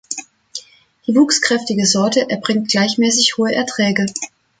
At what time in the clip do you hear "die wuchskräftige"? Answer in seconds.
1.05-1.85